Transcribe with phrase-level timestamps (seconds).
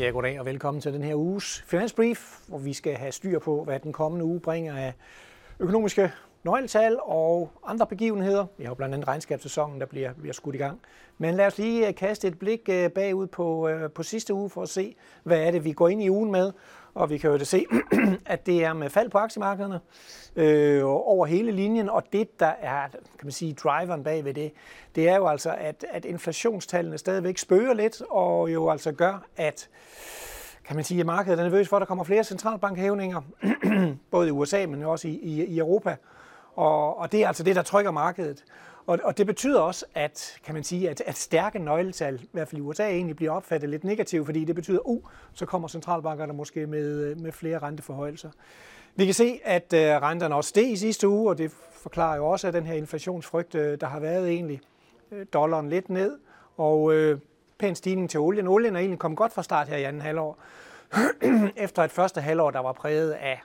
[0.00, 3.64] Ja, goddag og velkommen til den her uges Finansbrief, hvor vi skal have styr på,
[3.64, 4.94] hvad den kommende uge bringer af
[5.58, 6.12] økonomiske
[6.44, 8.46] nøgletal og andre begivenheder.
[8.58, 10.80] Vi har jo blandt andet regnskabssæsonen, der bliver, bliver skudt i gang.
[11.18, 14.50] Men lad os lige øh, kaste et blik øh, bagud på, øh, på sidste uge
[14.50, 16.52] for at se, hvad er det, vi går ind i ugen med.
[16.94, 17.66] Og vi kan jo da se,
[18.26, 19.80] at det er med fald på aktiemarkederne
[20.36, 24.52] øh, over hele linjen, og det, der er kan man sige, driveren bag ved det,
[24.94, 29.68] det er jo altså, at, at inflationstallene stadigvæk spøger lidt, og jo altså gør, at
[30.64, 33.20] kan man sige, at markedet er nervøs for, at der kommer flere centralbankhævninger,
[34.10, 35.96] både i USA, men også i, i, i Europa.
[36.60, 38.44] Og, og det er altså det, der trykker markedet.
[38.86, 42.48] Og, og det betyder også, at, kan man sige, at, at stærke nøgletal, i hvert
[42.48, 46.32] fald i USA, egentlig bliver opfattet lidt negativt, fordi det betyder, uh, så kommer centralbankerne
[46.32, 48.30] måske med, øh, med flere renteforhøjelser.
[48.96, 52.26] Vi kan se, at uh, renterne også steg i sidste uge, og det forklarer jo
[52.26, 54.60] også, at den her inflationsfrygt, uh, der har været egentlig,
[55.10, 56.18] uh, dollaren lidt ned,
[56.56, 57.18] og uh,
[57.58, 58.48] pæn stigning til olien.
[58.48, 60.38] Olien er egentlig kommet godt fra start her i anden halvår,
[61.64, 63.40] efter et første halvår, der var præget af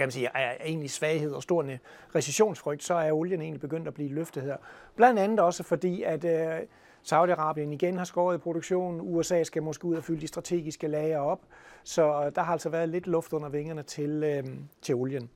[0.00, 1.66] kan man sige, er egentlig svaghed og stor
[2.14, 4.56] recessionsfrygt, så er olien egentlig begyndt at blive løftet her.
[4.96, 6.66] Blandt andet også fordi, at øh,
[7.12, 9.00] Saudi-Arabien igen har skåret i produktionen.
[9.02, 11.40] USA skal måske ud og fylde de strategiske lager op.
[11.84, 14.44] Så øh, der har altså været lidt luft under vingerne til, øh,
[14.82, 15.30] til olien.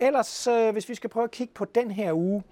[0.00, 2.42] Ellers, øh, hvis vi skal prøve at kigge på den her uge,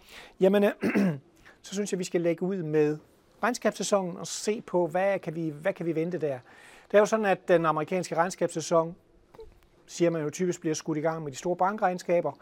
[0.40, 0.72] jamen, øh,
[1.62, 2.98] så synes jeg, vi skal lægge ud med
[3.42, 6.38] regnskabssæsonen og se på, hvad kan vi, hvad kan vi vente der.
[6.90, 8.96] Det er jo sådan, at den amerikanske regnskabssæson
[9.86, 12.32] siger man jo typisk bliver skudt i gang med de store bankregnskaber,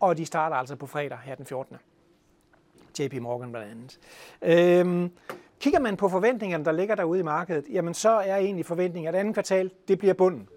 [0.00, 1.76] og de starter altså på fredag her den 14.
[2.98, 3.98] JP Morgan blandt andet.
[4.42, 5.10] Øhm,
[5.60, 9.20] kigger man på forventningerne, der ligger derude i markedet, jamen så er egentlig forventningen, at
[9.20, 10.48] andet kvartal, det bliver bunden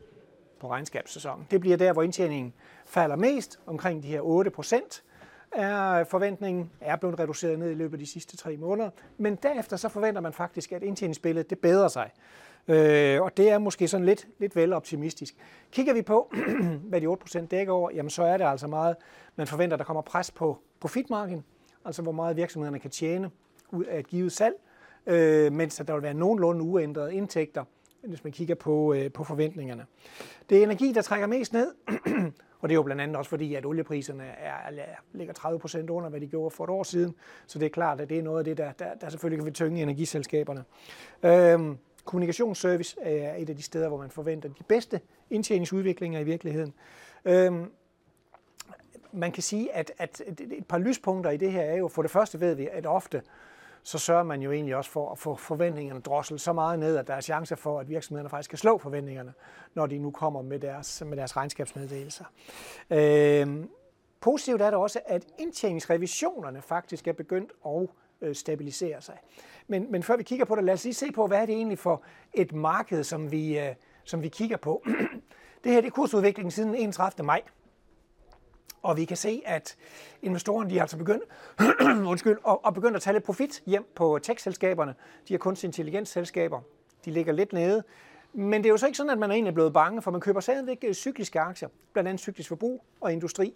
[0.59, 1.47] på regnskabssæsonen.
[1.51, 2.53] Det bliver der, hvor indtjeningen
[2.85, 5.03] falder mest, omkring de her 8 procent
[5.51, 8.89] er øh, forventningen er blevet reduceret ned i løbet af de sidste tre måneder.
[9.17, 12.11] Men derefter så forventer man faktisk, at indtjeningsbilledet det bedrer sig.
[12.67, 15.35] Øh, og det er måske sådan lidt, lidt vel optimistisk.
[15.71, 16.33] Kigger vi på,
[16.89, 18.95] hvad de 8% dækker over, jamen så er det altså meget,
[19.35, 21.43] man forventer, der kommer pres på profitmargin,
[21.85, 23.31] altså hvor meget virksomhederne kan tjene
[23.71, 24.55] ud af et givet salg,
[25.05, 27.63] øh, mens der vil være nogenlunde uændrede indtægter,
[28.07, 29.85] hvis man kigger på, øh, på forventningerne.
[30.49, 31.73] Det er energi, der trækker mest ned,
[32.59, 34.57] og det er jo blandt andet også fordi, at oliepriserne er,
[35.13, 37.15] ligger 30 procent under, hvad de gjorde for et år siden.
[37.47, 39.53] Så det er klart, at det er noget af det, der, der, der selvfølgelig kan
[39.53, 40.63] tynge energiselskaberne.
[41.23, 44.99] Øhm, Kommunikationsservice øh, er et af de steder, hvor man forventer de bedste
[45.29, 46.73] indtjeningsudviklinger i virkeligheden.
[47.25, 47.71] Øhm,
[49.11, 50.21] man kan sige, at, at
[50.51, 53.21] et par lyspunkter i det her er jo, for det første ved vi, at ofte
[53.85, 57.07] så sørger man jo egentlig også for at få forventningerne drosset så meget ned, at
[57.07, 59.33] der er chancer for, at virksomhederne faktisk kan slå forventningerne,
[59.73, 62.25] når de nu kommer med deres, med deres regnskabsmeddelelser.
[62.89, 63.69] Øhm,
[64.21, 67.87] positivt er det også, at indtjeningsrevisionerne faktisk er begyndt at
[68.21, 69.17] øh, stabilisere sig.
[69.67, 71.55] Men, men før vi kigger på det, lad os lige se på, hvad er det
[71.55, 72.03] egentlig for
[72.33, 74.83] et marked, som vi, øh, som vi kigger på.
[75.63, 77.25] det her det er kursudviklingen siden 31.
[77.25, 77.41] maj.
[78.85, 79.75] Og vi kan se, at
[80.21, 81.23] investorerne de er altså begyndt,
[82.11, 84.95] undskyld, og, og begyndt at tage lidt profit hjem på tech-selskaberne.
[85.27, 86.61] De her kunstig intelligensselskaber.
[87.05, 87.83] De ligger lidt nede.
[88.33, 90.21] Men det er jo så ikke sådan, at man er egentlig blevet bange, for man
[90.21, 93.53] køber stadigvæk øh, cykliske aktier, blandt andet cyklisk forbrug og industri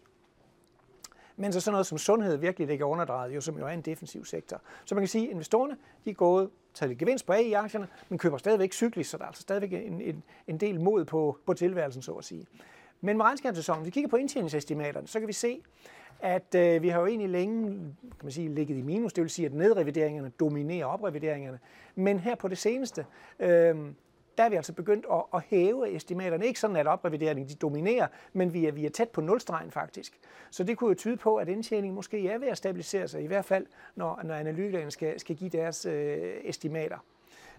[1.40, 4.25] men så sådan noget som sundhed virkelig ligger underdrejet, jo, som jo er en defensiv
[4.25, 4.61] sektor.
[4.85, 8.19] Så man kan sige, at investorerne de er gået, taget lidt gevinst på A-aktierne, men
[8.19, 11.53] køber stadigvæk cyklisk, så der er altså stadigvæk en, en, en del mod på, på
[11.53, 12.46] tilværelsen, så at sige.
[13.02, 15.62] Men med regnskabssæsonen, vi kigger på indtjeningsestimaterne, så kan vi se,
[16.20, 17.68] at øh, vi har jo egentlig længe
[18.02, 21.59] kan man sige, ligget i minus, det vil sige, at nedrevideringerne dominerer oprevideringerne.
[21.96, 23.06] Men her på det seneste,
[23.40, 23.76] øh,
[24.38, 26.46] der er vi altså begyndt at, at hæve estimaterne.
[26.46, 30.20] Ikke sådan, at oprevideringen de dominerer, men vi er, vi er tæt på nulstregen faktisk.
[30.52, 33.28] Så det kunne jo tyde på, at indtjeningen måske er ved at stabilisere sig, i
[33.28, 33.66] hvert fald
[33.96, 36.98] når, når analytikerne skal, skal give deres øh, estimater.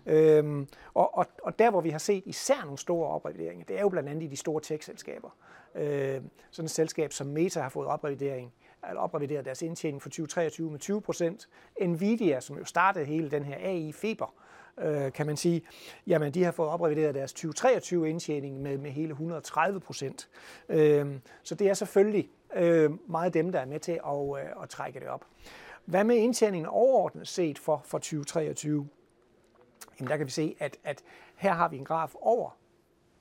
[0.06, 3.80] Øhm, og, og, og der, hvor vi har set især nogle store oprevideringer, det er
[3.80, 5.30] jo blandt andet i de store tech-selskaber.
[5.74, 8.52] Øh, sådan et selskab som Meta har fået oprevidering,
[8.88, 11.48] eller oprevideret deres indtjening for 2023 med 20 procent.
[11.80, 14.34] Nvidia, som jo startede hele den her AI-feber,
[14.78, 15.62] øh, kan man sige,
[16.06, 20.28] jamen de har fået oprevideret deres 2023 indtjening med, med hele 130 procent.
[20.68, 21.06] Øh,
[21.42, 25.00] så det er selvfølgelig øh, meget dem, der er med til at, øh, at trække
[25.00, 25.24] det op.
[25.84, 28.88] Hvad med indtjeningen overordnet set for, for 2023?
[30.00, 31.02] Jamen der kan vi se, at, at
[31.36, 32.50] her har vi en graf over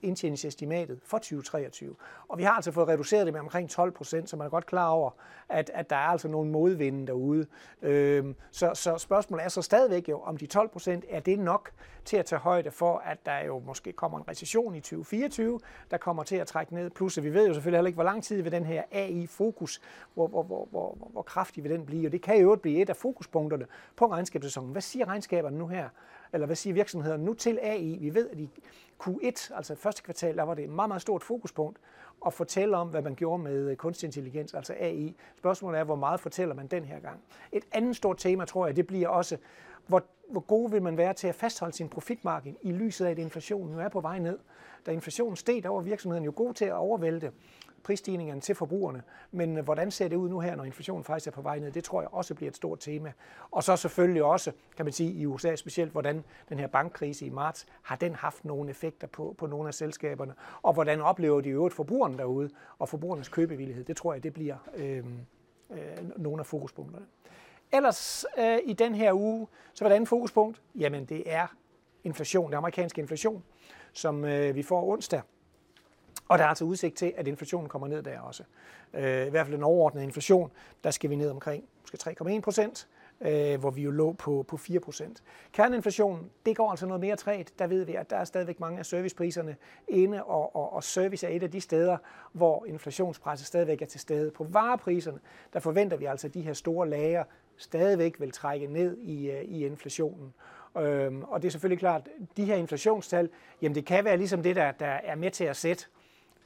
[0.02, 1.96] indtjeningsestimatet for 2023.
[2.28, 4.66] Og vi har altså fået reduceret det med omkring 12 procent, så man er godt
[4.66, 5.12] klar over,
[5.50, 7.46] at, at der er altså nogle modvinde derude.
[7.82, 11.72] Øhm, så, så spørgsmålet er så stadigvæk jo, om de 12 procent, er det nok
[12.06, 15.60] til at tage højde for, at der jo måske kommer en recession i 2024,
[15.92, 16.90] der kommer til at trække ned.
[16.90, 19.82] Plus, at vi ved jo selvfølgelig heller ikke, hvor lang tid vil den her AI-fokus,
[20.14, 22.08] hvor, hvor, hvor, hvor, hvor kraftig vil den blive.
[22.08, 23.66] Og det kan jo blive et af fokuspunkterne
[23.96, 24.72] på regnskabssæsonen.
[24.72, 25.90] Hvad siger regnskaberne nu her?
[26.34, 27.98] Eller hvad siger virksomhederne nu til AI?
[28.02, 28.50] Vi ved, at i
[29.04, 31.80] Q1, altså første kvartal, der var det et meget, meget stort fokuspunkt
[32.26, 35.16] at fortælle om, hvad man gjorde med øh, kunstig intelligens, altså AI.
[35.38, 37.20] Spørgsmålet er, hvor meget fortæller man den her gang.
[37.52, 39.38] Et andet stort tema, tror jeg, det bliver også,
[39.88, 43.20] hvor, hvor gode vil man være til at fastholde sin profitmargin i lyset af, at
[43.20, 44.40] inflationen nu er på vej ned.
[44.86, 47.32] Da inflationen steg, der var virksomheden jo god til at overvælte
[47.84, 49.04] prisstigningerne til forbrugerne.
[49.32, 51.72] Men øh, hvordan ser det ud nu her, når inflationen faktisk er på vej ned?
[51.72, 53.12] Det tror jeg også bliver et stort tema.
[53.52, 57.30] Og så selvfølgelig også, kan man sige, i USA specielt, hvordan den her bankkrise i
[57.30, 60.34] marts, har den haft nogle effekter på, på nogle af selskaberne?
[60.62, 62.50] Og hvordan oplever de øvrigt forbrugerne derude,
[62.80, 63.84] og forbrugernes købevillighed?
[63.84, 65.20] Det tror jeg, det bliver øhm,
[65.72, 67.06] øh, øh, nogle af fokuspunkterne.
[67.72, 71.48] Ellers øh, i den her uge, så var der andet fokuspunkt, jamen det er
[72.04, 73.44] inflation, det amerikanske inflation,
[73.94, 75.22] som øh, vi får onsdag.
[76.28, 78.44] Og der er altså udsigt til, at inflationen kommer ned der også.
[78.94, 80.52] Øh, I hvert fald den overordnede inflation,
[80.84, 82.88] der skal vi ned omkring måske 3,1 procent,
[83.22, 85.14] øh, hvor vi jo lå på, på 4%.
[85.54, 87.54] Kerneinflation, det går altså noget mere træt.
[87.60, 89.56] Der ved vi, at der er stadigvæk mange af servicepriserne
[89.88, 91.98] inde, og, og, og service er et af de steder,
[92.34, 94.32] hvor inflationspresset stadigvæk er til stede.
[94.32, 95.20] På varepriserne,
[95.54, 97.24] der forventer vi altså, at de her store lager
[97.58, 100.34] stadigvæk vil trække ned i, øh, i inflationen.
[100.78, 103.30] Øhm, og det er selvfølgelig klart, at de her inflationstal,
[103.62, 105.86] jamen det kan være ligesom det, der, der er med til at sætte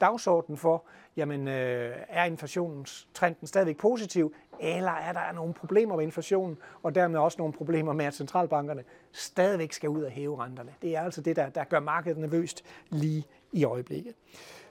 [0.00, 0.84] dagsordenen for,
[1.16, 7.18] jamen øh, er inflationstrenden stadigvæk positiv, eller er der nogle problemer med inflationen, og dermed
[7.18, 10.74] også nogle problemer med, at centralbankerne stadigvæk skal ud og hæve renterne.
[10.82, 14.14] Det er altså det, der, der gør markedet nervøst lige i øjeblikket.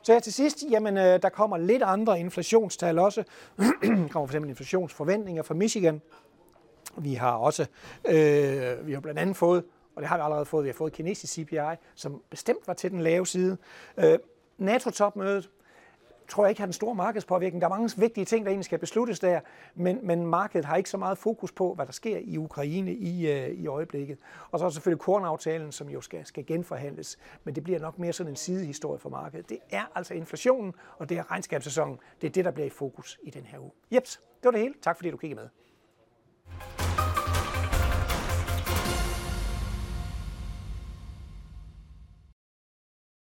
[0.01, 3.23] Så her til sidst, jamen, øh, der kommer lidt andre inflationstal også.
[3.57, 6.01] der kommer for eksempel inflationsforventninger fra Michigan.
[6.97, 7.65] Vi har også,
[8.05, 9.63] øh, vi har blandt andet fået,
[9.95, 12.91] og det har vi allerede fået, vi har fået kinesisk CPI, som bestemt var til
[12.91, 13.57] den lave side.
[13.97, 14.19] Øh,
[14.57, 15.49] NATO-topmødet
[16.29, 17.61] tror jeg ikke har den store markedspåvirkning.
[17.61, 19.39] Der er mange vigtige ting, der egentlig skal besluttes der,
[19.75, 23.31] men, men markedet har ikke så meget fokus på, hvad der sker i Ukraine i,
[23.31, 24.17] øh, i øjeblikket.
[24.51, 27.99] Og så er der selvfølgelig kornaftalen, som jo skal, skal genforhandles, men det bliver nok
[27.99, 29.49] mere sådan en sidehistorie for markedet.
[29.49, 31.99] Det er altså inflationen, og det er regnskabssæsonen.
[32.21, 33.71] Det er det, der bliver i fokus i den her uge.
[33.91, 34.73] Jeps, det var det hele.
[34.81, 35.49] Tak fordi du kiggede med.